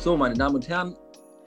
So, 0.00 0.16
meine 0.16 0.34
Damen 0.34 0.54
und 0.54 0.66
Herren, 0.66 0.96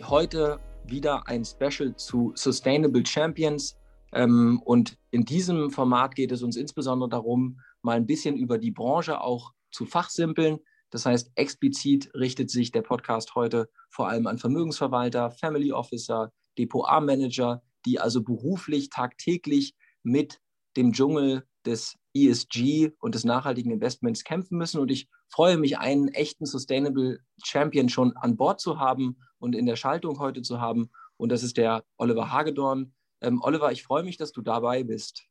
heute 0.04 0.60
wieder 0.86 1.28
ein 1.28 1.44
Special 1.44 1.96
zu 1.96 2.34
Sustainable 2.36 3.04
Champions. 3.04 3.76
Ähm, 4.14 4.62
und 4.64 4.96
in 5.10 5.26
diesem 5.26 5.72
Format 5.72 6.14
geht 6.14 6.32
es 6.32 6.44
uns 6.44 6.56
insbesondere 6.56 7.10
darum, 7.10 7.60
mal 7.82 7.98
ein 7.98 8.06
bisschen 8.06 8.38
über 8.38 8.60
die 8.60 8.70
Branche 8.70 9.20
auch 9.22 9.54
zu 9.72 9.88
fachsimpeln. 9.88 10.60
Das 10.92 11.08
heißt, 11.08 11.32
explizit 11.34 12.14
richtet 12.14 12.52
sich 12.52 12.72
der 12.72 12.84
Podcast 12.84 13.34
heute 13.34 13.70
vor 13.90 14.08
allem 14.08 14.28
an 14.28 14.38
Vermögensverwalter, 14.38 15.32
Family 15.32 15.72
Officer, 15.72 16.32
Depot-Manager, 16.60 17.64
die 17.88 18.00
also 18.00 18.22
beruflich 18.22 18.92
tagtäglich 18.92 19.74
mit 20.04 20.40
dem 20.78 20.94
Dschungel 20.94 21.48
des 21.66 21.98
ESG 22.14 22.92
und 23.00 23.16
des 23.16 23.24
nachhaltigen 23.24 23.72
Investments 23.72 24.24
kämpfen 24.24 24.58
müssen. 24.58 24.80
Und 24.80 24.92
ich 24.92 25.08
freue 25.30 25.58
mich, 25.58 25.78
einen 25.78 26.10
echten 26.10 26.46
Sustainable 26.46 27.20
Champion 27.44 27.90
schon 27.90 28.16
an 28.18 28.38
Bord 28.38 28.62
zu 28.62 28.80
haben 28.80 29.18
und 29.40 29.56
in 29.56 29.66
der 29.66 29.76
Schaltung 29.76 30.20
heute 30.20 30.42
zu 30.42 30.62
haben. 30.62 30.90
Und 31.18 31.32
das 31.32 31.44
ist 31.44 31.58
der 31.58 31.84
Oliver 31.98 32.32
Hagedorn. 32.32 32.94
Ähm, 33.22 33.42
Oliver, 33.42 33.72
ich 33.72 33.84
freue 33.84 34.04
mich, 34.04 34.18
dass 34.18 34.32
du 34.32 34.42
dabei 34.42 34.84
bist. 34.84 35.24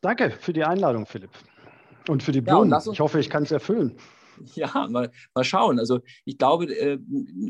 Danke 0.00 0.30
für 0.30 0.52
die 0.52 0.64
Einladung, 0.64 1.06
Philipp. 1.06 1.30
Und 2.08 2.22
für 2.22 2.32
die 2.32 2.40
Blumen. 2.40 2.70
Ja, 2.70 2.82
ich 2.90 3.00
hoffe, 3.00 3.20
ich 3.20 3.30
kann 3.30 3.42
es 3.42 3.50
erfüllen. 3.50 3.96
Ja, 4.54 4.86
mal, 4.88 5.10
mal 5.34 5.42
schauen. 5.42 5.80
Also 5.80 5.98
ich 6.24 6.38
glaube, 6.38 6.66
äh, 6.66 6.98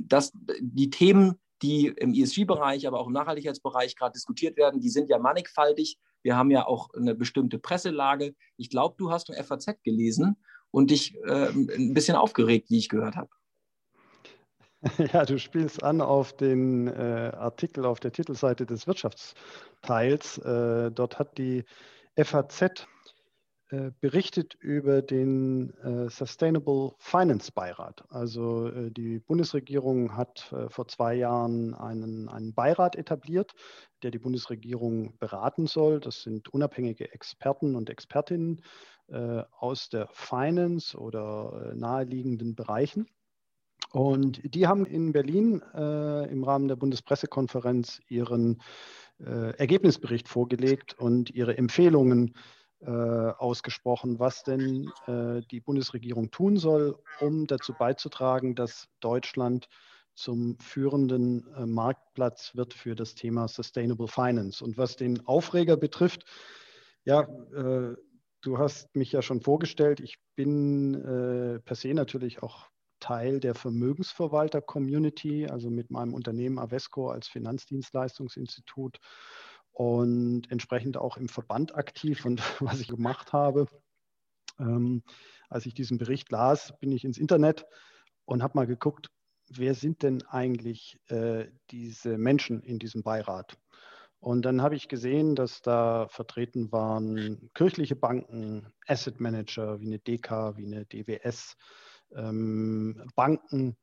dass 0.07 0.33
die 0.61 0.89
Themen, 0.89 1.39
die 1.61 1.89
im 1.89 2.15
ESG-Bereich, 2.15 2.87
aber 2.87 2.99
auch 2.99 3.09
im 3.09 3.13
Nachhaltigkeitsbereich 3.13 3.95
gerade 3.95 4.15
diskutiert 4.15 4.57
werden, 4.57 4.81
die 4.81 4.89
sind 4.89 5.11
ja 5.11 5.19
mannigfaltig. 5.19 5.99
Wir 6.23 6.37
haben 6.37 6.51
ja 6.51 6.67
auch 6.67 6.91
eine 6.95 7.15
bestimmte 7.15 7.59
Presselage. 7.59 8.35
Ich 8.57 8.71
glaube, 8.71 8.97
du 8.99 9.11
hast 9.11 9.31
ein 9.31 9.43
FAZ 9.45 9.83
gelesen 9.83 10.37
und 10.71 10.91
dich 10.91 11.17
äh, 11.25 11.49
ein 11.49 11.95
bisschen 11.95 12.17
aufgeregt, 12.17 12.71
wie 12.71 12.79
ich 12.79 12.89
gehört 12.89 13.17
habe. 13.17 13.31
Ja, 15.13 15.25
du 15.25 15.41
spielst 15.41 15.83
an 15.83 16.01
auf 16.01 16.37
den 16.37 16.87
äh, 16.87 17.33
Artikel 17.35 17.85
auf 17.85 17.99
der 17.99 18.13
Titelseite 18.13 18.65
des 18.65 18.87
Wirtschaftsteils. 18.87 20.39
Äh, 20.39 20.93
dort 20.93 21.19
hat 21.19 21.37
die 21.37 21.65
FAZ 22.17 22.87
berichtet 24.01 24.55
über 24.55 25.03
den 25.03 25.75
äh, 25.81 26.09
Sustainable 26.09 26.93
Finance 26.99 27.53
Beirat. 27.53 28.05
Also 28.09 28.69
äh, 28.69 28.91
die 28.91 29.19
Bundesregierung 29.19 30.17
hat 30.17 30.55
vor 30.69 30.89
zwei 30.89 31.15
Jahren 31.15 31.75
einen, 31.75 32.29
einen 32.29 32.55
Beirat 32.55 32.97
etabliert, 32.97 33.53
der 34.03 34.11
die 34.11 34.19
Bundesregierung 34.19 35.19
beraten 35.19 35.67
soll. 35.67 36.01
Das 36.01 36.23
sind 36.23 36.49
unabhängige 36.49 37.13
Experten 37.13 37.75
und 37.75 37.91
Expertinnen 37.91 38.63
aus 39.59 39.89
der 39.89 40.07
Finance 40.13 40.95
oder 40.99 41.73
naheliegenden 41.75 42.55
Bereichen. 42.55 43.07
Und 43.93 44.41
die 44.55 44.67
haben 44.67 44.85
in 44.85 45.13
Berlin 45.13 45.63
äh, 45.75 46.31
im 46.31 46.45
Rahmen 46.45 46.69
der 46.69 46.77
Bundespressekonferenz 46.77 48.01
ihren 48.09 48.61
äh, 49.19 49.57
Ergebnisbericht 49.57 50.29
vorgelegt 50.29 50.99
und 50.99 51.31
ihre 51.31 51.57
Empfehlungen 51.57 52.29
äh, 52.29 52.58
ausgesprochen, 52.87 54.19
was 54.21 54.45
denn 54.45 54.91
äh, 55.07 55.41
die 55.51 55.61
Bundesregierung 55.61 56.31
tun 56.31 56.59
soll, 56.59 56.97
um 57.21 57.47
dazu 57.47 57.73
beizutragen, 57.73 58.55
dass 58.55 58.89
Deutschland 59.01 59.69
zum 60.19 60.59
führenden 60.59 61.47
äh, 61.55 61.65
Marktplatz 61.65 62.57
wird 62.57 62.75
für 62.75 62.97
das 62.97 63.15
Thema 63.15 63.47
Sustainable 63.47 64.09
Finance. 64.09 64.65
Und 64.65 64.77
was 64.77 64.97
den 64.97 65.25
Aufreger 65.27 65.77
betrifft, 65.77 66.25
ja, 67.05 67.23
äh, 67.23 67.95
du 68.41 68.59
hast 68.59 68.95
mich 68.97 69.13
ja 69.13 69.23
schon 69.23 69.41
vorgestellt, 69.41 70.01
ich 70.01 70.19
bin 70.35 70.95
äh, 70.95 71.61
per 71.61 71.77
se 71.77 71.95
natürlich 71.95 72.43
auch 72.43 72.69
Teil 72.99 73.39
der 73.39 73.55
Vermögensverwalter-Community, 73.55 75.47
also 75.47 75.71
mit 75.71 75.93
meinem 75.93 76.15
Unternehmen 76.15 76.59
Avesco 76.59 77.11
als 77.11 77.29
Finanzdienstleistungsinstitut 77.29 78.99
und 79.79 80.51
entsprechend 80.51 80.97
auch 80.97 81.17
im 81.17 81.29
Verband 81.29 81.77
aktiv 81.77 82.25
und 82.25 82.41
was 82.61 82.81
ich 82.81 82.89
gemacht 82.89 83.33
habe. 83.33 83.67
Ähm, 84.59 85.05
als 85.49 85.67
ich 85.67 85.75
diesen 85.75 85.99
Bericht 85.99 86.33
las, 86.33 86.77
bin 86.81 86.91
ich 86.91 87.05
ins 87.05 87.17
Internet 87.17 87.65
und 88.25 88.43
habe 88.43 88.59
mal 88.59 88.67
geguckt, 88.67 89.09
wer 89.49 89.75
sind 89.75 90.03
denn 90.03 90.23
eigentlich 90.27 90.99
äh, 91.11 91.47
diese 91.71 92.19
Menschen 92.19 92.61
in 92.65 92.81
diesem 92.81 93.05
Beirat? 93.05 93.57
Und 94.19 94.45
dann 94.45 94.63
habe 94.63 94.75
ich 94.75 94.89
gesehen, 94.89 95.37
dass 95.37 95.63
da 95.63 96.09
vertreten 96.09 96.73
waren 96.73 97.49
kirchliche 97.55 97.95
Banken, 97.95 98.67
Asset 98.89 99.21
Manager 99.21 99.79
wie 99.79 99.87
eine 99.87 100.01
DK, 100.01 100.57
wie 100.57 100.67
eine 100.67 100.87
DWS, 100.87 101.57
ähm, 102.17 103.01
Banken, 103.15 103.77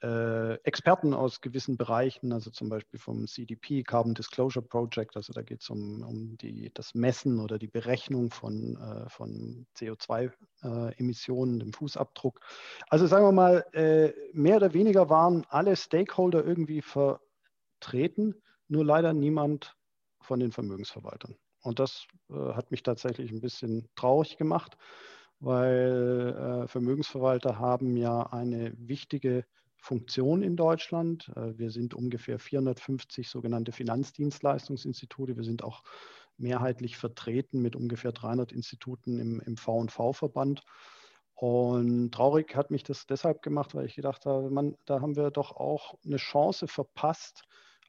Experten 0.00 1.12
aus 1.12 1.40
gewissen 1.40 1.76
Bereichen, 1.76 2.32
also 2.32 2.50
zum 2.50 2.68
Beispiel 2.68 3.00
vom 3.00 3.26
CDP, 3.26 3.82
Carbon 3.82 4.14
Disclosure 4.14 4.64
Project, 4.64 5.16
also 5.16 5.32
da 5.32 5.42
geht 5.42 5.60
es 5.62 5.70
um, 5.70 6.02
um 6.02 6.38
die, 6.38 6.70
das 6.72 6.94
Messen 6.94 7.40
oder 7.40 7.58
die 7.58 7.66
Berechnung 7.66 8.30
von, 8.30 8.76
äh, 8.76 9.08
von 9.08 9.66
CO2-Emissionen, 9.76 11.56
äh, 11.56 11.64
dem 11.64 11.72
Fußabdruck. 11.72 12.40
Also 12.88 13.08
sagen 13.08 13.24
wir 13.24 13.32
mal, 13.32 13.66
äh, 13.72 14.12
mehr 14.32 14.56
oder 14.56 14.72
weniger 14.72 15.10
waren 15.10 15.44
alle 15.48 15.74
Stakeholder 15.74 16.44
irgendwie 16.44 16.80
vertreten, 16.82 18.36
nur 18.68 18.84
leider 18.84 19.12
niemand 19.12 19.74
von 20.20 20.38
den 20.38 20.52
Vermögensverwaltern. 20.52 21.34
Und 21.62 21.80
das 21.80 22.06
äh, 22.30 22.34
hat 22.34 22.70
mich 22.70 22.84
tatsächlich 22.84 23.32
ein 23.32 23.40
bisschen 23.40 23.88
traurig 23.96 24.36
gemacht, 24.36 24.76
weil 25.40 26.64
äh, 26.64 26.68
Vermögensverwalter 26.68 27.58
haben 27.58 27.96
ja 27.96 28.22
eine 28.22 28.72
wichtige 28.76 29.44
Funktion 29.80 30.42
in 30.42 30.56
Deutschland. 30.56 31.30
Äh, 31.36 31.58
wir 31.58 31.70
sind 31.70 31.94
ungefähr 31.94 32.38
450 32.38 33.28
sogenannte 33.28 33.72
Finanzdienstleistungsinstitute. 33.72 35.36
Wir 35.36 35.44
sind 35.44 35.62
auch 35.62 35.82
mehrheitlich 36.36 36.96
vertreten 36.96 37.60
mit 37.60 37.76
ungefähr 37.76 38.12
300 38.12 38.52
Instituten 38.52 39.18
im, 39.18 39.40
im 39.40 39.56
V&V-Verband. 39.56 40.62
Und 41.34 42.12
traurig 42.12 42.56
hat 42.56 42.70
mich 42.70 42.82
das 42.82 43.06
deshalb 43.06 43.42
gemacht, 43.42 43.74
weil 43.74 43.86
ich 43.86 43.94
gedacht 43.94 44.26
habe, 44.26 44.50
man, 44.50 44.76
da 44.86 45.00
haben 45.00 45.14
wir 45.14 45.30
doch 45.30 45.52
auch 45.52 45.94
eine 46.04 46.16
Chance 46.16 46.66
verpasst, 46.66 47.44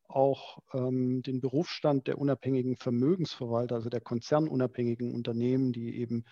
auch 0.07 0.59
ähm, 0.73 1.21
den 1.23 1.39
Berufsstand 1.39 2.07
der 2.07 2.17
unabhängigen 2.17 2.75
Vermögensverwalter, 2.75 3.75
also 3.75 3.89
der 3.89 4.01
konzernunabhängigen 4.01 5.13
Unternehmen, 5.13 5.71
die 5.71 5.99
eben 5.99 6.25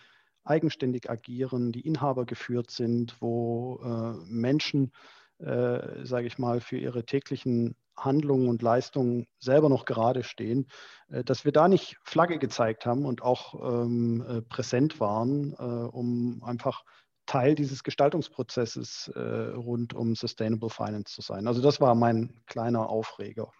eigenständig 0.43 1.09
agieren, 1.09 1.71
die 1.71 1.81
Inhaber 1.81 2.25
geführt 2.25 2.71
sind, 2.71 3.19
wo 3.19 3.79
äh, 3.83 4.13
Menschen, 4.25 4.91
äh, 5.39 6.05
sage 6.05 6.27
ich 6.27 6.37
mal, 6.37 6.61
für 6.61 6.77
ihre 6.77 7.05
täglichen 7.05 7.75
Handlungen 7.95 8.47
und 8.47 8.61
Leistungen 8.61 9.27
selber 9.39 9.69
noch 9.69 9.85
gerade 9.85 10.23
stehen, 10.23 10.67
äh, 11.09 11.23
dass 11.23 11.45
wir 11.45 11.51
da 11.51 11.67
nicht 11.67 11.97
Flagge 12.03 12.39
gezeigt 12.39 12.85
haben 12.85 13.05
und 13.05 13.21
auch 13.21 13.55
ähm, 13.55 14.25
äh, 14.27 14.41
präsent 14.41 14.99
waren, 14.99 15.53
äh, 15.53 15.63
um 15.63 16.43
einfach 16.43 16.83
Teil 17.25 17.55
dieses 17.55 17.83
Gestaltungsprozesses 17.83 19.11
äh, 19.15 19.19
rund 19.19 19.93
um 19.93 20.15
Sustainable 20.15 20.69
Finance 20.69 21.13
zu 21.13 21.21
sein. 21.21 21.47
Also 21.47 21.61
das 21.61 21.81
war 21.81 21.93
mein 21.93 22.33
kleiner 22.45 22.89
Aufreger. 22.89 23.51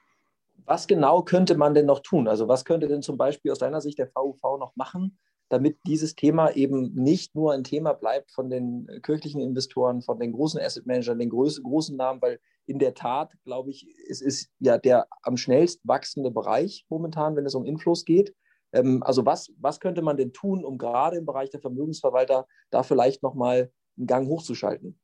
Was 0.66 0.88
genau 0.88 1.22
könnte 1.22 1.56
man 1.56 1.74
denn 1.74 1.86
noch 1.86 2.00
tun? 2.00 2.28
Also 2.28 2.48
was 2.48 2.66
könnte 2.66 2.88
denn 2.88 3.02
zum 3.02 3.18
Beispiel 3.18 3.52
aus 3.52 3.60
deiner 3.60 3.82
Sicht 3.82 4.00
der 4.00 4.10
VUV 4.14 4.58
noch 4.58 4.76
machen, 4.76 5.20
damit 5.50 5.78
dieses 5.86 6.16
Thema 6.16 6.50
eben 6.52 6.94
nicht 6.94 7.36
nur 7.36 7.54
ein 7.54 7.64
Thema 7.64 7.94
bleibt 7.94 8.32
von 8.32 8.50
den 8.50 8.88
kirchlichen 9.02 9.42
Investoren, 9.42 10.02
von 10.02 10.20
den 10.20 10.34
großen 10.34 10.60
Asset 10.60 10.86
Managern, 10.86 11.20
den 11.20 11.30
großen, 11.30 11.64
großen 11.64 11.96
Namen, 11.96 12.22
weil 12.22 12.40
in 12.66 12.80
der 12.80 12.94
Tat, 12.94 13.34
glaube 13.44 13.70
ich, 13.70 13.88
es 14.10 14.22
ist 14.22 14.50
ja 14.60 14.78
der 14.78 15.08
am 15.24 15.38
schnellst 15.38 15.80
wachsende 15.84 16.32
Bereich 16.32 16.86
momentan, 16.90 17.36
wenn 17.36 17.46
es 17.46 17.56
um 17.56 17.66
Inflows 17.66 18.04
geht. 18.04 18.36
Ähm, 18.74 19.02
also 19.04 19.26
was, 19.26 19.52
was 19.60 19.80
könnte 19.80 20.02
man 20.02 20.18
denn 20.18 20.34
tun, 20.34 20.66
um 20.66 20.78
gerade 20.78 21.18
im 21.18 21.26
Bereich 21.26 21.50
der 21.50 21.62
Vermögensverwalter 21.62 22.46
da 22.70 22.84
vielleicht 22.84 23.24
nochmal 23.24 23.72
einen 23.98 24.08
Gang 24.08 24.28
hochzuschalten? 24.28 25.00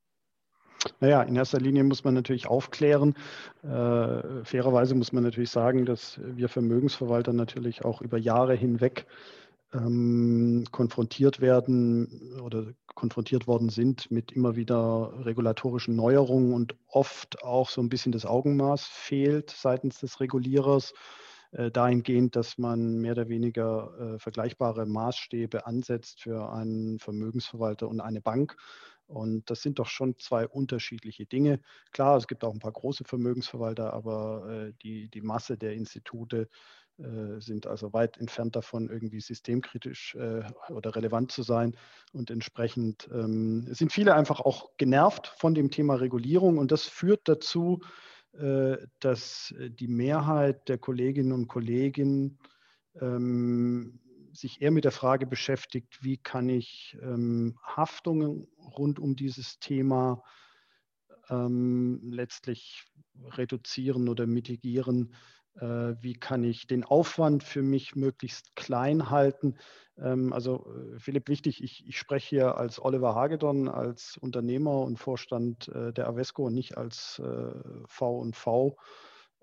Naja, 0.99 1.21
in 1.23 1.35
erster 1.35 1.59
Linie 1.59 1.85
muss 1.85 2.03
man 2.03 2.13
natürlich 2.13 2.47
aufklären. 2.47 3.15
Äh, 3.63 4.43
fairerweise 4.43 4.95
muss 4.95 5.13
man 5.13 5.23
natürlich 5.23 5.49
sagen, 5.49 5.85
dass 5.85 6.19
wir 6.21 6.49
Vermögensverwalter 6.49 7.31
natürlich 7.31 7.85
auch 7.85 8.01
über 8.01 8.17
Jahre 8.17 8.55
hinweg 8.55 9.05
ähm, 9.73 10.65
konfrontiert 10.71 11.41
werden 11.41 12.39
oder 12.41 12.73
konfrontiert 12.95 13.47
worden 13.47 13.69
sind 13.69 14.11
mit 14.11 14.31
immer 14.31 14.55
wieder 14.55 15.13
regulatorischen 15.25 15.95
Neuerungen 15.95 16.53
und 16.53 16.75
oft 16.87 17.43
auch 17.43 17.69
so 17.69 17.81
ein 17.81 17.89
bisschen 17.89 18.11
das 18.11 18.25
Augenmaß 18.25 18.85
fehlt 18.85 19.49
seitens 19.51 19.99
des 19.99 20.19
Regulierers. 20.19 20.93
äh, 21.51 21.71
dahingehend, 21.71 22.35
dass 22.35 22.57
man 22.57 22.97
mehr 22.97 23.13
oder 23.13 23.29
weniger 23.29 24.15
äh, 24.15 24.19
vergleichbare 24.19 24.85
Maßstäbe 24.85 25.65
ansetzt 25.67 26.21
für 26.21 26.51
einen 26.51 26.99
Vermögensverwalter 26.99 27.87
und 27.87 28.01
eine 28.01 28.21
Bank. 28.21 28.55
Und 29.05 29.49
das 29.49 29.61
sind 29.61 29.79
doch 29.79 29.87
schon 29.87 30.17
zwei 30.17 30.47
unterschiedliche 30.47 31.25
Dinge. 31.25 31.59
Klar, 31.91 32.17
es 32.17 32.27
gibt 32.27 32.43
auch 32.43 32.53
ein 32.53 32.59
paar 32.59 32.71
große 32.71 33.03
Vermögensverwalter, 33.03 33.93
aber 33.93 34.49
äh, 34.49 34.73
die, 34.81 35.09
die 35.09 35.21
Masse 35.21 35.57
der 35.57 35.73
Institute 35.73 36.49
sind 36.97 37.65
also 37.65 37.91
weit 37.93 38.17
entfernt 38.17 38.55
davon, 38.55 38.89
irgendwie 38.89 39.19
systemkritisch 39.19 40.15
äh, 40.15 40.43
oder 40.69 40.95
relevant 40.95 41.31
zu 41.31 41.41
sein. 41.41 41.75
Und 42.11 42.29
entsprechend 42.29 43.09
ähm, 43.11 43.67
sind 43.73 43.91
viele 43.91 44.13
einfach 44.13 44.39
auch 44.39 44.77
genervt 44.77 45.33
von 45.37 45.55
dem 45.55 45.71
Thema 45.71 45.95
Regulierung. 45.95 46.57
Und 46.59 46.71
das 46.71 46.83
führt 46.83 47.27
dazu, 47.27 47.81
äh, 48.33 48.77
dass 48.99 49.53
die 49.57 49.87
Mehrheit 49.87 50.69
der 50.69 50.77
Kolleginnen 50.77 51.31
und 51.31 51.47
Kollegen 51.47 52.37
ähm, 53.01 53.99
sich 54.31 54.61
eher 54.61 54.71
mit 54.71 54.85
der 54.85 54.91
Frage 54.91 55.25
beschäftigt, 55.25 56.03
wie 56.03 56.17
kann 56.17 56.47
ich 56.49 56.97
ähm, 57.01 57.57
Haftungen 57.63 58.47
rund 58.77 58.99
um 58.99 59.15
dieses 59.15 59.59
Thema 59.59 60.23
letztlich 61.29 62.83
reduzieren 63.15 64.09
oder 64.09 64.27
mitigieren, 64.27 65.13
äh, 65.13 65.42
wie 65.55 66.15
kann 66.15 66.43
ich 66.43 66.67
den 66.67 66.83
Aufwand 66.83 67.43
für 67.43 67.61
mich 67.61 67.95
möglichst 67.95 68.55
klein 68.55 69.09
halten. 69.09 69.55
Ähm, 69.97 70.33
also 70.33 70.65
äh, 70.65 70.99
Philipp, 70.99 71.29
wichtig, 71.29 71.63
ich, 71.63 71.87
ich 71.87 71.97
spreche 71.97 72.29
hier 72.29 72.57
als 72.57 72.83
Oliver 72.83 73.15
Hagedorn, 73.15 73.67
als 73.67 74.17
Unternehmer 74.17 74.81
und 74.81 74.97
Vorstand 74.97 75.67
äh, 75.69 75.93
der 75.93 76.07
Avesco 76.07 76.45
und 76.47 76.53
nicht 76.53 76.77
als 76.77 77.21
V&V. 77.85 78.77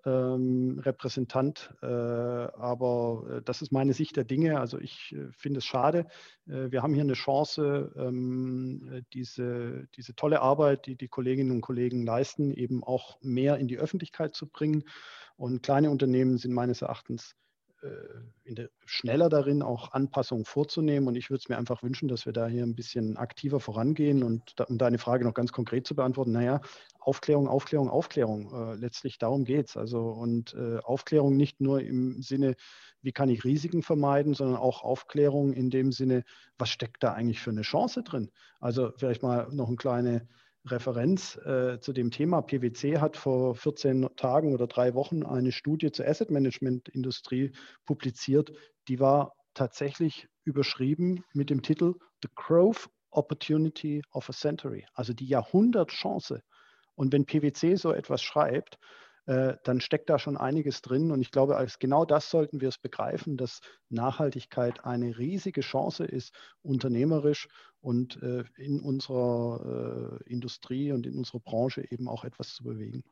Ähm, 0.06 0.80
Repräsentant, 0.82 1.74
aber 1.82 3.42
das 3.44 3.60
ist 3.60 3.70
meine 3.70 3.92
Sicht 3.92 4.16
der 4.16 4.24
Dinge. 4.24 4.58
Also 4.58 4.78
ich 4.78 5.14
finde 5.32 5.58
es 5.58 5.66
schade. 5.66 6.06
wir 6.46 6.82
haben 6.82 6.94
hier 6.94 7.02
eine 7.02 7.12
Chance, 7.12 7.92
ähm, 7.96 9.04
diese, 9.12 9.86
diese 9.94 10.14
tolle 10.14 10.40
Arbeit, 10.40 10.86
die 10.86 10.96
die 10.96 11.08
Kolleginnen 11.08 11.50
und 11.50 11.60
Kollegen 11.60 12.06
leisten, 12.06 12.50
eben 12.50 12.82
auch 12.82 13.18
mehr 13.20 13.58
in 13.58 13.68
die 13.68 13.76
Öffentlichkeit 13.76 14.34
zu 14.34 14.46
bringen. 14.46 14.84
Und 15.40 15.62
kleine 15.62 15.90
Unternehmen 15.90 16.36
sind 16.36 16.52
meines 16.52 16.82
Erachtens 16.82 17.34
äh, 17.80 18.52
der, 18.52 18.68
schneller 18.84 19.30
darin, 19.30 19.62
auch 19.62 19.92
Anpassungen 19.92 20.44
vorzunehmen. 20.44 21.08
Und 21.08 21.14
ich 21.14 21.30
würde 21.30 21.40
es 21.42 21.48
mir 21.48 21.56
einfach 21.56 21.82
wünschen, 21.82 22.08
dass 22.08 22.26
wir 22.26 22.34
da 22.34 22.46
hier 22.46 22.62
ein 22.62 22.74
bisschen 22.74 23.16
aktiver 23.16 23.58
vorangehen. 23.58 24.22
Und 24.22 24.52
da, 24.56 24.64
um 24.64 24.76
deine 24.76 24.98
Frage 24.98 25.24
noch 25.24 25.32
ganz 25.32 25.50
konkret 25.50 25.86
zu 25.86 25.94
beantworten, 25.94 26.32
naja, 26.32 26.60
Aufklärung, 26.98 27.48
Aufklärung, 27.48 27.88
Aufklärung. 27.88 28.52
Äh, 28.52 28.74
letztlich 28.74 29.16
darum 29.16 29.46
geht 29.46 29.70
es. 29.70 29.78
Also 29.78 30.10
und 30.10 30.52
äh, 30.52 30.76
Aufklärung 30.80 31.38
nicht 31.38 31.62
nur 31.62 31.80
im 31.80 32.20
Sinne, 32.20 32.54
wie 33.00 33.12
kann 33.12 33.30
ich 33.30 33.42
Risiken 33.42 33.82
vermeiden, 33.82 34.34
sondern 34.34 34.58
auch 34.58 34.82
Aufklärung 34.82 35.54
in 35.54 35.70
dem 35.70 35.90
Sinne, 35.90 36.24
was 36.58 36.68
steckt 36.68 37.02
da 37.02 37.14
eigentlich 37.14 37.40
für 37.40 37.48
eine 37.48 37.62
Chance 37.62 38.02
drin? 38.02 38.30
Also 38.60 38.92
vielleicht 38.98 39.22
mal 39.22 39.48
noch 39.52 39.68
eine 39.68 39.76
kleine 39.76 40.28
Referenz 40.66 41.36
äh, 41.36 41.78
zu 41.80 41.92
dem 41.92 42.10
Thema. 42.10 42.42
PwC 42.42 42.98
hat 42.98 43.16
vor 43.16 43.54
14 43.54 44.08
Tagen 44.16 44.52
oder 44.52 44.66
drei 44.66 44.94
Wochen 44.94 45.24
eine 45.24 45.52
Studie 45.52 45.90
zur 45.90 46.06
Asset 46.06 46.30
Management 46.30 46.88
Industrie 46.88 47.52
publiziert. 47.86 48.52
Die 48.88 49.00
war 49.00 49.34
tatsächlich 49.54 50.28
überschrieben 50.44 51.24
mit 51.32 51.50
dem 51.50 51.62
Titel 51.62 51.94
The 52.22 52.28
Growth 52.34 52.88
Opportunity 53.10 54.02
of 54.12 54.28
a 54.28 54.32
Century, 54.32 54.86
also 54.94 55.12
die 55.12 55.26
Jahrhundertchance. 55.26 56.42
Und 56.94 57.12
wenn 57.12 57.24
PwC 57.24 57.76
so 57.76 57.92
etwas 57.92 58.22
schreibt, 58.22 58.78
äh, 59.30 59.56
dann 59.62 59.80
steckt 59.80 60.10
da 60.10 60.18
schon 60.18 60.36
einiges 60.36 60.82
drin. 60.82 61.12
Und 61.12 61.20
ich 61.20 61.30
glaube, 61.30 61.56
als 61.56 61.78
genau 61.78 62.04
das 62.04 62.30
sollten 62.30 62.60
wir 62.60 62.68
es 62.68 62.78
begreifen, 62.78 63.36
dass 63.36 63.60
Nachhaltigkeit 63.88 64.84
eine 64.84 65.18
riesige 65.18 65.60
Chance 65.60 66.04
ist, 66.04 66.34
unternehmerisch 66.62 67.46
und 67.80 68.20
äh, 68.24 68.42
in 68.56 68.80
unserer 68.80 70.18
äh, 70.20 70.28
Industrie 70.28 70.90
und 70.90 71.06
in 71.06 71.16
unserer 71.16 71.38
Branche 71.38 71.86
eben 71.92 72.08
auch 72.08 72.24
etwas 72.24 72.54
zu 72.54 72.64
bewegen. 72.64 73.04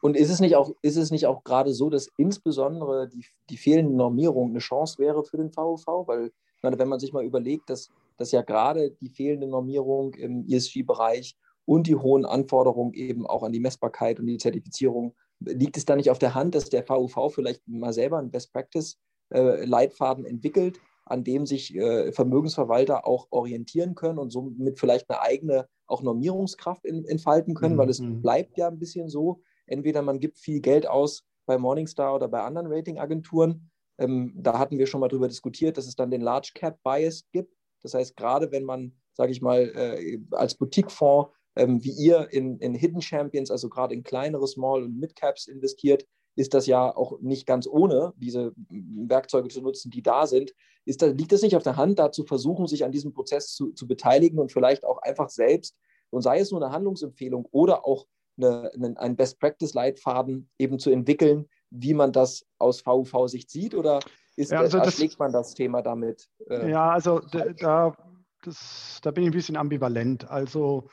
Und 0.00 0.16
ist 0.16 0.30
es 0.30 0.40
nicht 0.40 0.56
auch, 0.56 0.70
ist 0.80 0.96
es 0.96 1.10
nicht 1.10 1.26
auch 1.26 1.44
gerade 1.44 1.74
so, 1.74 1.90
dass 1.90 2.08
insbesondere 2.16 3.06
die, 3.06 3.26
die 3.50 3.58
fehlende 3.58 3.94
Normierung 3.94 4.48
eine 4.48 4.60
Chance 4.60 4.98
wäre 4.98 5.22
für 5.22 5.36
den 5.36 5.54
VUV? 5.54 6.08
Weil, 6.08 6.32
meine, 6.62 6.78
wenn 6.78 6.88
man 6.88 6.98
sich 6.98 7.12
mal 7.12 7.26
überlegt, 7.26 7.68
dass, 7.68 7.90
dass 8.16 8.32
ja 8.32 8.40
gerade 8.40 8.92
die 9.02 9.10
fehlende 9.10 9.48
Normierung 9.48 10.14
im 10.14 10.46
ESG-Bereich 10.48 11.36
und 11.66 11.88
die 11.88 11.96
hohen 11.96 12.24
Anforderungen 12.24 12.94
eben 12.94 13.26
auch 13.26 13.42
an 13.42 13.52
die 13.52 13.60
Messbarkeit 13.60 14.18
und 14.18 14.26
die 14.26 14.38
Zertifizierung 14.38 15.14
liegt 15.40 15.76
es 15.76 15.84
da 15.84 15.96
nicht 15.96 16.10
auf 16.10 16.18
der 16.18 16.34
Hand, 16.34 16.54
dass 16.54 16.70
der 16.70 16.88
VUV 16.88 17.34
vielleicht 17.34 17.66
mal 17.66 17.92
selber 17.92 18.18
einen 18.18 18.30
Best-Practice-Leitfaden 18.30 20.24
äh, 20.24 20.28
entwickelt, 20.28 20.80
an 21.04 21.24
dem 21.24 21.46
sich 21.46 21.74
äh, 21.74 22.12
Vermögensverwalter 22.12 23.06
auch 23.06 23.28
orientieren 23.30 23.94
können 23.94 24.18
und 24.18 24.30
somit 24.30 24.78
vielleicht 24.78 25.08
eine 25.10 25.20
eigene 25.20 25.68
auch 25.86 26.02
Normierungskraft 26.02 26.84
entfalten 26.84 27.54
können, 27.54 27.74
mhm. 27.74 27.78
weil 27.78 27.90
es 27.90 28.00
mhm. 28.00 28.22
bleibt 28.22 28.58
ja 28.58 28.68
ein 28.68 28.78
bisschen 28.78 29.08
so, 29.08 29.40
entweder 29.66 30.02
man 30.02 30.18
gibt 30.18 30.38
viel 30.38 30.60
Geld 30.60 30.86
aus 30.86 31.24
bei 31.46 31.58
Morningstar 31.58 32.14
oder 32.14 32.28
bei 32.28 32.42
anderen 32.42 32.66
Ratingagenturen. 32.72 33.70
Ähm, 33.98 34.34
da 34.36 34.58
hatten 34.58 34.78
wir 34.78 34.86
schon 34.86 35.00
mal 35.00 35.08
darüber 35.08 35.28
diskutiert, 35.28 35.76
dass 35.76 35.86
es 35.86 35.94
dann 35.94 36.10
den 36.10 36.20
Large 36.20 36.50
Cap 36.54 36.78
Bias 36.82 37.24
gibt. 37.32 37.54
Das 37.82 37.94
heißt, 37.94 38.16
gerade 38.16 38.50
wenn 38.50 38.64
man, 38.64 38.92
sage 39.14 39.32
ich 39.32 39.40
mal, 39.40 39.60
äh, 39.74 40.18
als 40.32 40.56
Boutiquefonds 40.56 41.30
ähm, 41.56 41.82
wie 41.82 41.92
ihr 41.92 42.28
in, 42.30 42.58
in 42.58 42.74
Hidden 42.74 43.02
Champions, 43.02 43.50
also 43.50 43.68
gerade 43.68 43.94
in 43.94 44.02
kleinere 44.02 44.46
Small- 44.46 44.84
und 44.84 44.98
Mid-Caps 44.98 45.46
investiert, 45.46 46.06
ist 46.36 46.52
das 46.52 46.66
ja 46.66 46.94
auch 46.94 47.18
nicht 47.20 47.46
ganz 47.46 47.66
ohne, 47.66 48.12
diese 48.18 48.52
Werkzeuge 48.68 49.48
zu 49.48 49.62
nutzen, 49.62 49.90
die 49.90 50.02
da 50.02 50.26
sind. 50.26 50.54
Ist 50.84 51.00
da, 51.00 51.06
liegt 51.06 51.32
es 51.32 51.42
nicht 51.42 51.56
auf 51.56 51.62
der 51.62 51.76
Hand, 51.76 51.98
da 51.98 52.12
zu 52.12 52.24
versuchen, 52.24 52.66
sich 52.66 52.84
an 52.84 52.92
diesem 52.92 53.12
Prozess 53.12 53.54
zu, 53.54 53.72
zu 53.72 53.88
beteiligen 53.88 54.38
und 54.38 54.52
vielleicht 54.52 54.84
auch 54.84 54.98
einfach 54.98 55.30
selbst, 55.30 55.76
und 56.10 56.22
sei 56.22 56.38
es 56.38 56.52
nur 56.52 56.62
eine 56.62 56.72
Handlungsempfehlung 56.72 57.48
oder 57.50 57.84
auch 57.86 58.06
eine, 58.36 58.70
eine, 58.74 58.98
einen 58.98 59.16
Best-Practice-Leitfaden 59.16 60.48
eben 60.58 60.78
zu 60.78 60.90
entwickeln, 60.90 61.48
wie 61.70 61.94
man 61.94 62.12
das 62.12 62.46
aus 62.58 62.84
VUV-Sicht 62.86 63.50
sieht? 63.50 63.74
Oder 63.74 64.00
ist, 64.36 64.52
ja, 64.52 64.60
also 64.60 64.78
das, 64.78 65.18
man 65.18 65.32
das 65.32 65.54
Thema 65.54 65.82
damit? 65.82 66.28
Äh, 66.48 66.70
ja, 66.70 66.90
also 66.90 67.20
da, 67.20 67.96
das, 68.44 69.00
da 69.02 69.10
bin 69.10 69.24
ich 69.24 69.30
ein 69.30 69.32
bisschen 69.32 69.56
ambivalent. 69.56 70.30
Also 70.30 70.88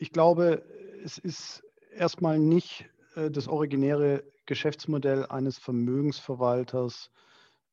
ich 0.00 0.12
glaube, 0.12 0.64
es 1.04 1.18
ist 1.18 1.62
erstmal 1.94 2.38
nicht 2.38 2.88
äh, 3.14 3.30
das 3.30 3.48
originäre 3.48 4.24
Geschäftsmodell 4.46 5.26
eines 5.26 5.58
Vermögensverwalters, 5.58 7.10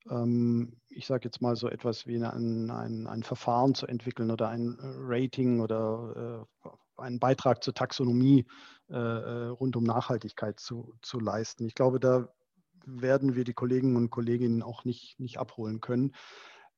ähm, 0.10 0.74
ich 0.89 1.06
sage 1.07 1.25
jetzt 1.25 1.42
mal 1.42 1.56
so 1.56 1.69
etwas 1.69 2.06
wie 2.07 2.18
ein, 2.18 2.69
ein, 2.69 3.07
ein, 3.07 3.24
Verfahren 3.24 3.75
zu 3.75 3.88
entwickeln 3.88 4.31
oder 4.31 4.50
ein 4.50 4.77
Rating 4.81 5.62
oder 5.62 6.45
äh, 6.66 6.69
einen 6.98 7.19
Beitrag 7.19 7.63
zur 7.63 7.74
Taxonomie 7.74 8.45
äh, 8.88 8.98
rund 8.98 9.75
um 9.75 9.83
Nachhaltigkeit 9.83 10.60
zu, 10.60 10.94
zu 11.01 11.19
leisten. 11.19 11.66
Ich 11.66 11.75
glaube, 11.75 12.00
da 12.00 12.30
werden 12.86 13.36
wir 13.36 13.44
die 13.44 13.54
Kolleginnen 13.54 13.95
und 13.95 14.12
Kolleginnen 14.12 14.62
auch 14.62 14.86
nicht, 14.86 15.20
nicht 15.20 15.39
abholen 15.39 15.82
können. 15.82 16.13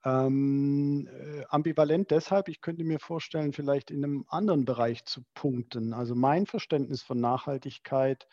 Ähm, 0.06 1.08
äh, 1.08 1.44
ambivalent 1.50 2.12
deshalb, 2.12 2.50
ich 2.50 2.62
könnte 2.62 2.84
mir 2.84 3.00
vorstellen, 3.00 3.54
vielleicht 3.54 3.92
in 3.92 4.04
einem 4.04 4.26
anderen 4.28 4.66
Bereich 4.66 5.06
zu 5.06 5.22
punkten. 5.34 5.94
Also 5.94 6.16
mein 6.16 6.46
Verständnis 6.46 7.02
von 7.02 7.20
Nachhaltigkeit 7.20 8.28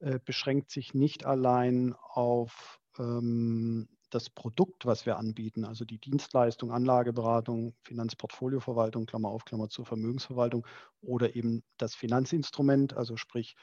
äh, 0.00 0.18
beschränkt 0.24 0.70
sich 0.70 0.94
nicht 0.94 1.24
allein 1.24 1.94
auf 1.94 2.80
ähm, 2.98 3.88
das 4.10 4.30
Produkt, 4.30 4.86
was 4.86 5.04
wir 5.04 5.16
anbieten, 5.18 5.64
also 5.64 5.84
die 5.84 5.98
Dienstleistung, 5.98 6.70
Anlageberatung, 6.70 7.74
Finanzportfolioverwaltung, 7.82 9.06
Klammer 9.06 9.30
auf, 9.30 9.44
Klammer 9.44 9.68
zu, 9.68 9.84
Vermögensverwaltung 9.84 10.66
oder 11.00 11.34
eben 11.34 11.64
das 11.76 11.94
Finanzinstrument, 11.94 12.94
also 12.94 13.16
sprich 13.16 13.56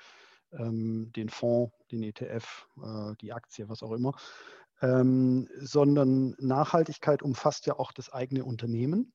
ähm, 0.51 1.11
den 1.13 1.29
Fonds, 1.29 1.73
den 1.91 2.03
ETF, 2.03 2.67
äh, 2.83 3.15
die 3.21 3.33
Aktie, 3.33 3.69
was 3.69 3.83
auch 3.83 3.91
immer, 3.91 4.13
ähm, 4.83 5.47
sondern 5.59 6.35
Nachhaltigkeit 6.39 7.23
umfasst 7.23 7.65
ja 7.65 7.79
auch 7.79 7.93
das 7.93 8.11
eigene 8.11 8.43
Unternehmen. 8.43 9.13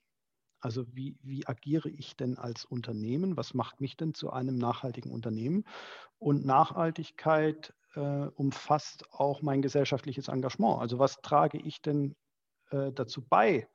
Also 0.60 0.84
wie, 0.92 1.18
wie 1.22 1.46
agiere 1.46 1.90
ich 1.90 2.16
denn 2.16 2.38
als 2.38 2.64
Unternehmen? 2.64 3.37
Was 3.37 3.52
macht 3.52 3.80
mich 3.80 3.96
denn 3.96 4.14
zu 4.14 4.30
einem 4.30 4.56
nachhaltigen 4.56 5.12
Unternehmen? 5.12 5.64
Und 6.18 6.44
Nachhaltigkeit 6.46 7.75
äh, 7.94 8.00
umfasst 8.00 9.04
auch 9.12 9.42
mein 9.42 9.60
gesellschaftliches 9.60 10.28
Engagement. 10.28 10.80
Also 10.80 10.98
was 10.98 11.20
trage 11.20 11.58
ich 11.58 11.82
denn 11.82 12.16
äh, 12.70 12.90
dazu 12.90 13.22
bei, 13.28 13.68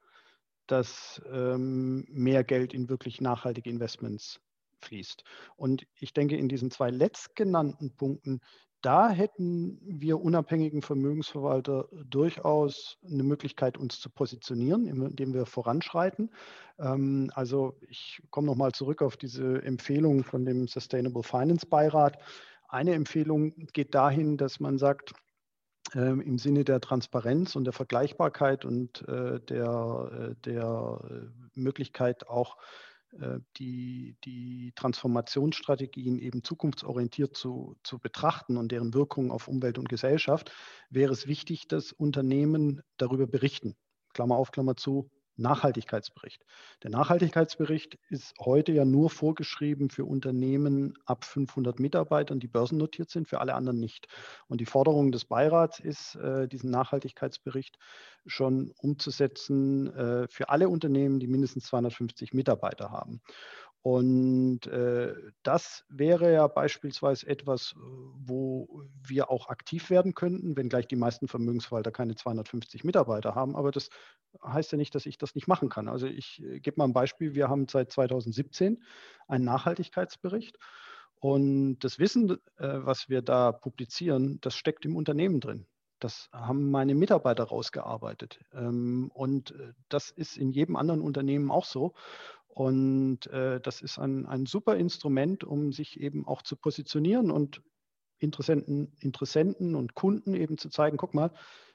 dass 0.65 1.21
ähm, 1.31 2.05
mehr 2.09 2.43
Geld 2.43 2.73
in 2.73 2.89
wirklich 2.89 3.21
nachhaltige 3.21 3.69
Investments 3.69 4.41
fließt? 4.79 5.23
Und 5.55 5.85
ich 6.00 6.12
denke, 6.12 6.38
in 6.38 6.50
diesen 6.50 6.71
zwei 6.71 6.89
letztgenannten 6.89 7.95
Punkten 7.95 8.41
da 8.83 9.09
hätten 9.09 9.79
wir 9.81 10.21
unabhängigen 10.21 10.81
Vermögensverwalter 10.81 11.87
durchaus 12.05 12.97
eine 13.09 13.23
Möglichkeit, 13.23 13.77
uns 13.77 13.99
zu 13.99 14.09
positionieren, 14.09 14.87
indem 14.87 15.33
wir 15.33 15.45
voranschreiten. 15.45 16.29
Ähm, 16.77 17.31
also 17.33 17.77
ich 17.87 18.21
komme 18.29 18.47
nochmal 18.47 18.73
zurück 18.73 19.01
auf 19.01 19.15
diese 19.17 19.63
Empfehlung 19.63 20.23
von 20.23 20.45
dem 20.45 20.67
Sustainable 20.67 21.23
Finance 21.23 21.65
Beirat. 21.65 22.17
Eine 22.67 22.93
Empfehlung 22.93 23.53
geht 23.71 23.95
dahin, 23.95 24.35
dass 24.35 24.59
man 24.59 24.77
sagt, 24.77 25.13
ähm, 25.95 26.21
im 26.21 26.37
Sinne 26.37 26.65
der 26.65 26.81
Transparenz 26.81 27.55
und 27.55 27.63
der 27.63 27.73
Vergleichbarkeit 27.73 28.65
und 28.65 29.07
äh, 29.07 29.39
der, 29.39 30.11
äh, 30.31 30.35
der 30.43 30.99
Möglichkeit 31.53 32.27
auch 32.27 32.57
die, 33.58 34.15
die 34.24 34.72
Transformationsstrategien 34.75 36.17
eben 36.20 36.43
zukunftsorientiert 36.43 37.36
zu, 37.36 37.75
zu 37.84 38.00
betrachten 38.00 38.58
und 38.58 38.72
deren 38.72 38.93
Wirkungen 38.93 39.32
auf 39.32 39.48
Umwelt 39.48 39.77
und 39.77 39.89
Gesellschaft, 39.89 40.51
wäre 40.89 41.13
es 41.13 41.27
wichtig, 41.27 41.67
dass 41.67 41.91
Unternehmen 41.91 42.82
darüber 42.98 43.27
berichten. 43.27 43.75
Klammer 44.13 44.36
auf, 44.36 44.51
Klammer 44.51 44.75
zu, 44.75 45.10
Nachhaltigkeitsbericht. 45.35 46.45
Der 46.83 46.91
Nachhaltigkeitsbericht 46.91 47.97
ist 48.09 48.33
heute 48.39 48.71
ja 48.71 48.85
nur 48.85 49.09
vorgeschrieben 49.09 49.89
für 49.89 50.05
Unternehmen 50.05 50.93
ab 51.05 51.25
500 51.25 51.79
Mitarbeitern, 51.79 52.39
die 52.39 52.47
börsennotiert 52.47 53.09
sind, 53.09 53.27
für 53.27 53.39
alle 53.39 53.55
anderen 53.55 53.79
nicht. 53.79 54.07
Und 54.47 54.61
die 54.61 54.65
Forderung 54.65 55.11
des 55.11 55.25
Beirats 55.25 55.79
ist, 55.79 56.15
äh, 56.15 56.47
diesen 56.47 56.69
Nachhaltigkeitsbericht 56.69 57.77
schon 58.25 58.71
umzusetzen 58.77 59.93
äh, 59.95 60.27
für 60.27 60.49
alle 60.49 60.69
Unternehmen, 60.69 61.19
die 61.19 61.27
mindestens 61.27 61.65
250 61.65 62.33
Mitarbeiter 62.33 62.91
haben. 62.91 63.21
Und 63.83 64.65
äh, 64.67 65.13
das 65.43 65.83
wäre 65.89 66.31
ja 66.31 66.47
beispielsweise 66.47 67.27
etwas, 67.27 67.75
wo 67.77 68.81
wir 69.05 69.29
auch 69.29 69.49
aktiv 69.49 69.89
werden 69.89 70.13
könnten, 70.13 70.55
wenngleich 70.55 70.87
die 70.87 70.95
meisten 70.95 71.27
Vermögensverwalter 71.27 71.91
keine 71.91 72.15
250 72.15 72.85
Mitarbeiter 72.85 73.35
haben. 73.35 73.57
Aber 73.57 73.71
das 73.71 73.89
heißt 74.41 74.71
ja 74.71 74.77
nicht, 74.77 74.95
dass 74.95 75.05
ich 75.05 75.17
das 75.17 75.35
nicht 75.35 75.49
machen 75.49 75.67
kann. 75.67 75.89
Also 75.89 76.07
ich 76.07 76.41
äh, 76.41 76.61
gebe 76.61 76.77
mal 76.77 76.85
ein 76.85 76.93
Beispiel. 76.93 77.35
Wir 77.35 77.49
haben 77.49 77.67
seit 77.67 77.91
2017 77.91 78.81
einen 79.27 79.43
Nachhaltigkeitsbericht. 79.43 80.57
Und 81.19 81.79
das 81.79 81.99
Wissen, 81.99 82.31
äh, 82.31 82.37
was 82.57 83.09
wir 83.09 83.21
da 83.21 83.51
publizieren, 83.51 84.39
das 84.39 84.55
steckt 84.55 84.85
im 84.85 84.95
Unternehmen 84.95 85.41
drin. 85.41 85.67
Das 86.03 86.29
haben 86.33 86.69
meine 86.69 86.95
Mitarbeiter 86.95 87.45
rausgearbeitet. 87.45 88.39
Ähm, 88.53 89.09
und 89.13 89.51
äh, 89.51 89.73
das 89.87 90.11
ist 90.11 90.37
in 90.37 90.51
jedem 90.51 90.75
anderen 90.75 90.99
Unternehmen 90.99 91.49
auch 91.49 91.63
so. 91.63 91.93
Und 92.53 93.25
äh, 93.27 93.60
das 93.60 93.81
ist 93.81 93.98
ein, 93.98 94.27
ein 94.27 94.45
super 94.45 94.75
Instrument, 94.75 95.43
um 95.43 95.72
sich 95.72 96.00
eben 96.00 96.27
auch 96.27 96.43
zu 96.43 96.55
positionieren 96.55 97.31
und 97.31 97.63
Interessenten, 98.19 98.95
Interessenten 99.00 99.75
und 99.75 99.95
Kunden 99.95 100.36
eben 100.36 100.60
zu 100.60 100.69
zeigen, 100.69 100.98
guck 100.98 101.15
mal, 101.15 101.31